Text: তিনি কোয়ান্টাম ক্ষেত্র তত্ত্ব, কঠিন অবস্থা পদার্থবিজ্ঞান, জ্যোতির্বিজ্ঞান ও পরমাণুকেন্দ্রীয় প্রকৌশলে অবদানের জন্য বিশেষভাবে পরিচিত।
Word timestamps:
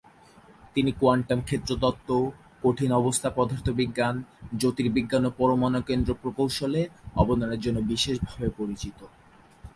তিনি 0.75 0.91
কোয়ান্টাম 0.91 1.39
ক্ষেত্র 1.41 1.71
তত্ত্ব, 1.81 2.09
কঠিন 2.63 2.91
অবস্থা 2.91 3.29
পদার্থবিজ্ঞান, 3.29 4.15
জ্যোতির্বিজ্ঞান 4.57 5.23
ও 5.25 5.31
পরমাণুকেন্দ্রীয় 5.37 6.19
প্রকৌশলে 6.21 6.81
অবদানের 7.15 7.59
জন্য 7.59 7.77
বিশেষভাবে 7.91 8.49
পরিচিত। 8.57 8.99